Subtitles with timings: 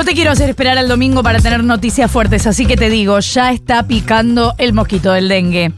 [0.00, 3.20] No te quiero hacer esperar al domingo para tener noticias fuertes, así que te digo,
[3.20, 5.74] ya está picando el mosquito del dengue.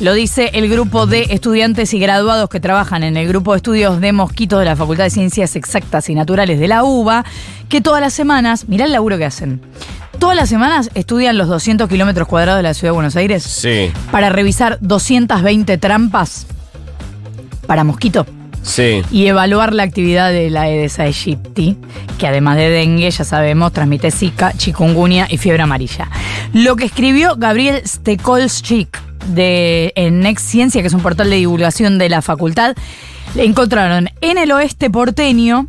[0.00, 4.00] Lo dice el grupo de estudiantes y graduados que trabajan en el grupo de estudios
[4.00, 7.26] de mosquitos de la Facultad de Ciencias Exactas y Naturales de la UBA,
[7.68, 9.60] que todas las semanas, mirá el laburo que hacen.
[10.18, 13.92] Todas las semanas estudian los 200 kilómetros cuadrados de la ciudad de Buenos Aires Sí,
[14.10, 16.46] para revisar 220 trampas
[17.66, 18.24] para mosquito
[19.10, 21.76] y evaluar la actividad de la Aedes aegypti,
[22.18, 26.08] que además de dengue, ya sabemos, transmite Zika, chikungunya y fiebre amarilla.
[26.52, 31.98] Lo que escribió Gabriel Stekolschik de en Next Ciencia, que es un portal de divulgación
[31.98, 32.74] de la facultad,
[33.34, 35.66] le encontraron en el oeste porteño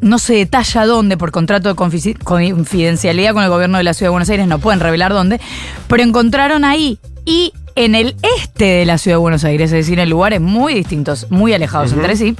[0.00, 4.12] no se detalla dónde por contrato de confidencialidad con el gobierno de la Ciudad de
[4.12, 5.40] Buenos Aires, no pueden revelar dónde,
[5.88, 9.98] pero encontraron ahí y en el este de la Ciudad de Buenos Aires, es decir,
[9.98, 12.36] en lugares muy distintos, muy alejados entre sí,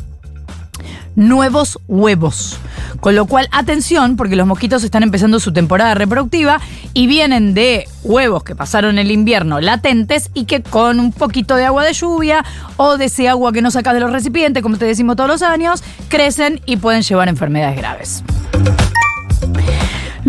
[1.16, 2.58] nuevos huevos.
[3.00, 6.60] Con lo cual, atención, porque los mosquitos están empezando su temporada reproductiva
[6.92, 11.64] y vienen de huevos que pasaron el invierno latentes y que con un poquito de
[11.64, 12.44] agua de lluvia
[12.76, 15.42] o de ese agua que no sacas de los recipientes, como te decimos todos los
[15.42, 18.24] años, crecen y pueden llevar enfermedades graves.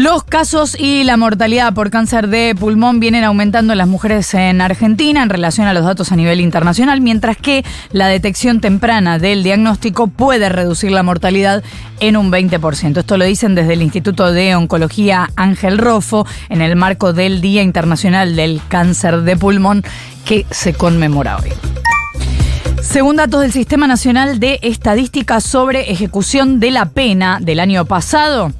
[0.02, 4.60] Los casos y la mortalidad por cáncer de pulmón vienen aumentando en las mujeres en
[4.60, 9.44] Argentina en relación a los datos a nivel internacional, mientras que la detección temprana del
[9.44, 11.64] diagnóstico puede reducir la mortalidad
[12.00, 12.98] en un 20%.
[12.98, 17.62] Esto lo dicen desde el Instituto de Oncología Ángel Rofo en el marco del Día
[17.62, 19.84] Internacional del Cáncer de Pulmón
[20.26, 21.52] que se conmemora hoy.
[22.82, 28.52] Según datos del Sistema Nacional de Estadística sobre Ejecución de la Pena del año pasado,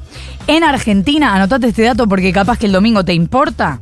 [0.48, 3.80] en Argentina, anotate este dato porque capaz que el domingo te importa,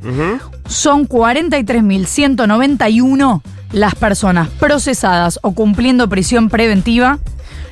[0.67, 7.19] son 43.191 las personas procesadas o cumpliendo prisión preventiva,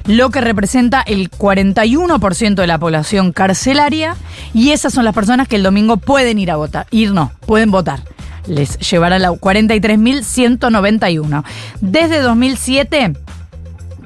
[0.05, 4.15] lo que representa el 41% de la población carcelaria,
[4.53, 6.85] y esas son las personas que el domingo pueden ir a votar.
[6.91, 8.01] Ir no, pueden votar.
[8.47, 11.43] Les llevará la 43.191.
[11.81, 13.13] Desde 2007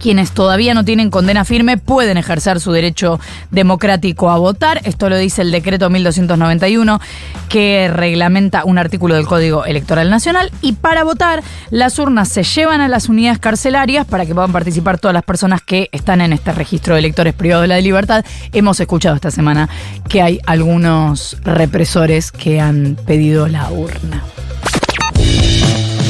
[0.01, 3.19] quienes todavía no tienen condena firme pueden ejercer su derecho
[3.51, 4.81] democrático a votar.
[4.83, 6.99] Esto lo dice el decreto 1291
[7.47, 10.51] que reglamenta un artículo del Código Electoral Nacional.
[10.61, 14.99] Y para votar, las urnas se llevan a las unidades carcelarias para que puedan participar
[14.99, 18.25] todas las personas que están en este registro de electores privados de la libertad.
[18.51, 19.69] Hemos escuchado esta semana
[20.09, 24.23] que hay algunos represores que han pedido la urna.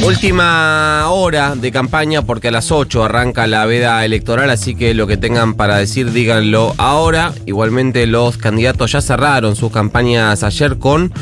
[0.04, 5.06] Última hora de campaña porque a las 8 arranca la veda electoral, así que lo
[5.06, 7.32] que tengan para decir díganlo ahora.
[7.46, 11.12] Igualmente los candidatos ya cerraron sus campañas ayer con,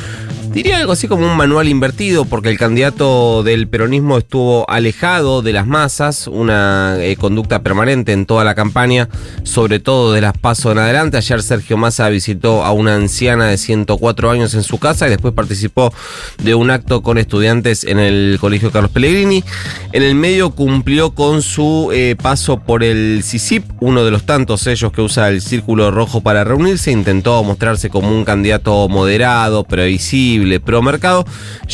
[0.52, 5.52] diría algo así como un manual invertido, porque el candidato del peronismo estuvo alejado de
[5.52, 9.08] las masas, una eh, conducta permanente en toda la campaña,
[9.44, 11.16] sobre todo de las pasos en adelante.
[11.16, 15.34] Ayer Sergio Massa visitó a una anciana de 104 años en su casa y después
[15.34, 15.92] participó
[16.42, 19.44] de un acto con estudiantes en el Colegio Carlos Pellegrini.
[19.92, 24.62] En el medio cumplió con su eh, paso por el CICIP, uno de los tantos
[24.62, 26.90] sellos que usa el Círculo Rojo para reunirse.
[26.90, 31.24] Intentó mostrarse como un candidato moderado, previsible, pro mercado,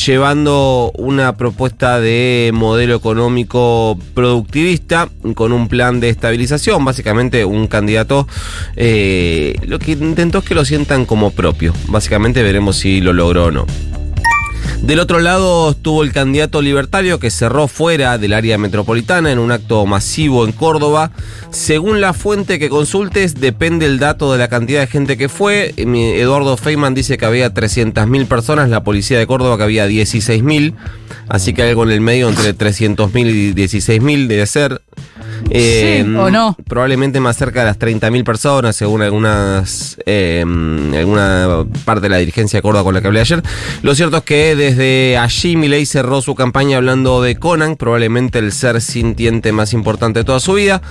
[0.06, 6.84] llevando una propuesta de modelo económico productivista con un plan de estabilización.
[6.84, 8.26] Básicamente, un candidato
[8.76, 11.72] eh, lo que intentó es que lo sientan como propio.
[11.88, 13.66] Básicamente, veremos si lo logró o no.
[14.82, 19.50] Del otro lado estuvo el candidato libertario que cerró fuera del área metropolitana en un
[19.50, 21.10] acto masivo en Córdoba.
[21.50, 25.74] Según la fuente que consultes, depende el dato de la cantidad de gente que fue.
[25.76, 30.74] Eduardo Feynman dice que había 300.000 personas, la policía de Córdoba que había 16.000.
[31.28, 34.82] Así que algo en el medio entre 300.000 y 16.000 debe ser.
[35.50, 36.56] Eh, Sí, ¿o no?
[36.68, 42.58] Probablemente más cerca de las 30.000 personas, según algunas eh, alguna parte de la dirigencia
[42.58, 43.42] de Córdoba con la que hablé ayer.
[43.82, 48.52] Lo cierto es que desde allí Milei cerró su campaña hablando de Conan, probablemente el
[48.52, 50.82] ser sintiente más importante de toda su vida.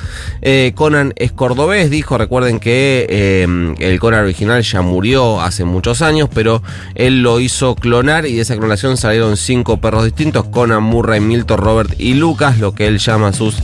[0.41, 6.01] Eh, Conan es cordobés, dijo, recuerden que eh, el Conan original ya murió hace muchos
[6.01, 6.61] años, pero
[6.95, 11.57] él lo hizo clonar y de esa clonación salieron cinco perros distintos, Conan, Murray, Milton,
[11.57, 13.55] Robert y Lucas, lo que él llama sus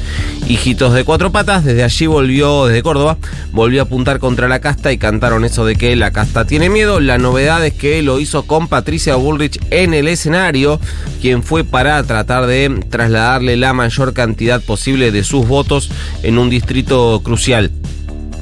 [0.47, 1.65] hijitos de cuatro patas.
[1.65, 3.17] Desde allí volvió, desde Córdoba,
[3.51, 7.01] volvió a apuntar contra la casta y cantaron eso de que la casta tiene miedo.
[7.01, 10.79] La novedad es que lo hizo con Patricia Bullrich en el escenario,
[11.21, 15.91] quien fue para tratar de trasladarle la mayor cantidad posible de sus votos
[16.23, 17.69] en un distrito crucial,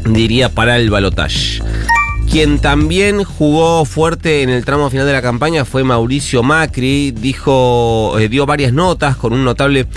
[0.06, 1.62] diría para el balotaje.
[2.30, 8.20] Quien también jugó fuerte en el tramo final de la campaña fue Mauricio Macri, dijo,
[8.20, 9.88] eh, dio varias notas con un notable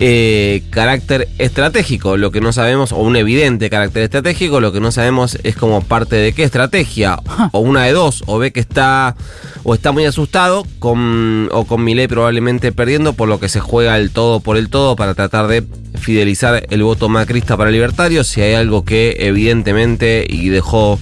[0.00, 2.16] eh, carácter estratégico.
[2.16, 5.82] Lo que no sabemos, o un evidente carácter estratégico, lo que no sabemos es como
[5.82, 7.18] parte de qué estrategia.
[7.52, 9.16] O una de dos, o ve que está,
[9.62, 13.96] o está muy asustado, con, o con Milei probablemente perdiendo, por lo que se juega
[13.98, 15.64] el todo por el todo para tratar de
[15.98, 18.24] fidelizar el voto macrista para libertario.
[18.24, 20.98] Si hay algo que evidentemente y dejó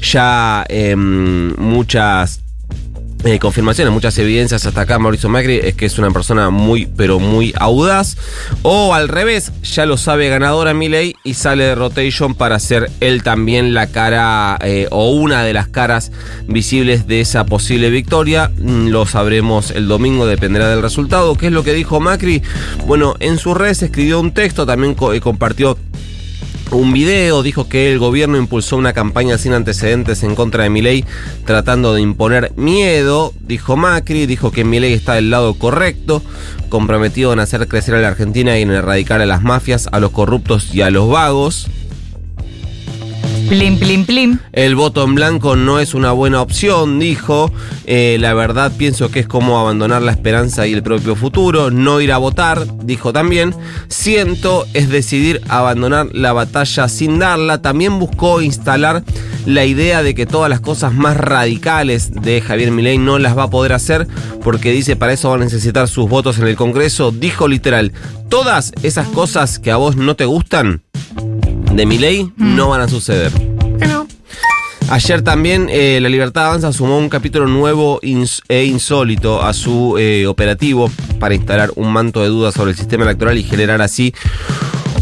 [0.00, 2.45] ya em, muchas
[3.24, 7.18] eh, confirmaciones, muchas evidencias hasta acá Mauricio Macri es que es una persona muy pero
[7.18, 8.16] muy audaz
[8.62, 13.22] o al revés, ya lo sabe ganadora Milei y sale de rotation para ser él
[13.24, 16.12] también la cara eh, o una de las caras
[16.46, 18.50] visibles de esa posible victoria.
[18.58, 21.34] Mm, Lo sabremos el domingo, dependerá del resultado.
[21.36, 22.42] ¿Qué es lo que dijo Macri?
[22.86, 25.76] Bueno, en sus redes escribió un texto, también co- eh, compartió
[26.70, 31.04] un video, dijo que el gobierno impulsó una campaña sin antecedentes en contra de Milei
[31.44, 36.22] tratando de imponer miedo, dijo Macri, dijo que Milei está del lado correcto,
[36.68, 40.10] comprometido en hacer crecer a la Argentina y en erradicar a las mafias, a los
[40.10, 41.68] corruptos y a los vagos.
[43.48, 44.38] Plim, plim, plim.
[44.52, 47.52] El voto en blanco no es una buena opción, dijo.
[47.84, 51.70] Eh, la verdad pienso que es como abandonar la esperanza y el propio futuro.
[51.70, 53.54] No ir a votar, dijo también.
[53.86, 57.62] Siento es decidir abandonar la batalla sin darla.
[57.62, 59.04] También buscó instalar
[59.46, 63.44] la idea de que todas las cosas más radicales de Javier Milei no las va
[63.44, 64.08] a poder hacer
[64.42, 67.12] porque dice para eso va a necesitar sus votos en el Congreso.
[67.12, 67.92] Dijo literal,
[68.28, 70.82] todas esas cosas que a vos no te gustan
[71.76, 73.30] de mi ley no van a suceder.
[74.88, 79.96] Ayer también eh, La Libertad Avanza sumó un capítulo nuevo ins- e insólito a su
[79.98, 80.88] eh, operativo
[81.18, 84.14] para instalar un manto de dudas sobre el sistema electoral y generar así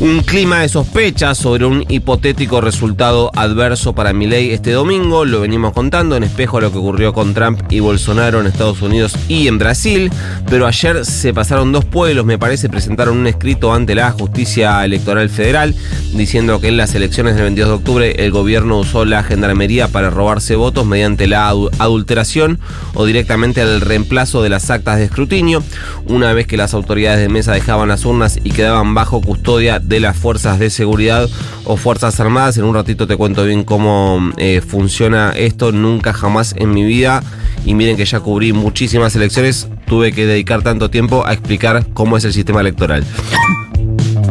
[0.00, 5.25] un clima de sospecha sobre un hipotético resultado adverso para Milei este domingo.
[5.25, 8.82] Lo venimos contando en espejo a lo que ocurrió con Trump y Bolsonaro en Estados
[8.82, 10.11] Unidos y en Brasil.
[10.50, 15.31] Pero ayer se pasaron dos pueblos, me parece, presentaron un escrito ante la justicia electoral
[15.31, 15.75] federal
[16.12, 20.11] diciendo que en las elecciones del 22 de octubre el gobierno usó la gendarmería para
[20.11, 22.58] robarse votos mediante la adu- adulteración
[22.94, 25.62] o directamente al reemplazo de las actas de escrutinio.
[26.06, 30.00] Una vez que las autoridades de mesa dejaban las urnas y quedaban bajo custodia de
[30.00, 31.28] las fuerzas de seguridad
[31.64, 32.56] o fuerzas armadas.
[32.58, 35.72] En un ratito te cuento bien cómo eh, funciona esto.
[35.72, 37.22] Nunca jamás en mi vida,
[37.64, 42.16] y miren que ya cubrí muchísimas elecciones, tuve que dedicar tanto tiempo a explicar cómo
[42.16, 43.04] es el sistema electoral.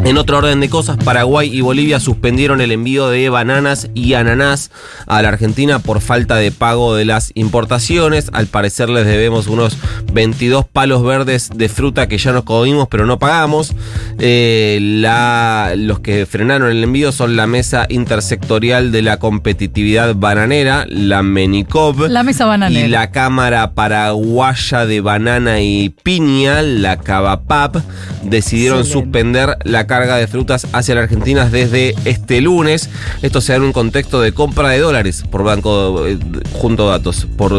[0.06, 4.70] En otro orden de cosas, Paraguay y Bolivia suspendieron el envío de bananas y ananás
[5.08, 8.30] a la Argentina por falta de pago de las importaciones.
[8.34, 9.78] Al parecer les debemos unos
[10.12, 13.74] 22 palos verdes de fruta que ya nos comimos pero no pagamos.
[14.20, 20.86] Eh, la- los que frenaron el envío son la Mesa Intersectorial de la Competitividad Bananera,
[20.90, 22.10] la MENICOB.
[22.10, 22.86] La mesa bananera.
[22.86, 27.78] Y la Cámara Paraguaya de Banana y Piña, la CABAPAP,
[28.24, 29.06] decidieron Excelente.
[29.06, 32.90] suspender la carga de frutas hacia la Argentina desde este lunes.
[33.22, 36.18] Esto se da en un contexto de compra de dólares por banco, eh,
[36.54, 37.52] junto a datos, por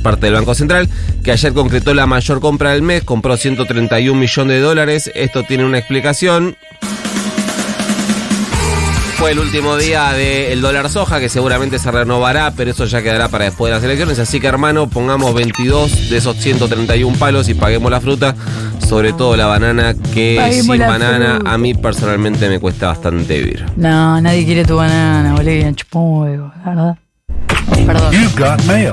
[0.00, 0.88] parte del Banco Central,
[1.24, 5.10] que ayer concretó la mayor compra del mes, compró 131 millones de dólares.
[5.16, 6.56] Esto tiene una explicación.
[9.20, 13.28] Fue el último día del dólar soja, que seguramente se renovará, pero eso ya quedará
[13.28, 14.18] para después de las elecciones.
[14.18, 18.34] Así que, hermano, pongamos 22 de esos 131 palos y paguemos la fruta.
[18.80, 21.52] Sobre todo la banana, que Paguemos sin la banana fruta.
[21.52, 23.64] a mí personalmente me cuesta bastante vivir.
[23.76, 25.72] No, nadie quiere tu banana, Bolivia.
[25.74, 26.98] Chupó un huevo, la verdad.
[27.86, 28.12] Perdón.
[28.12, 28.92] You've got mail.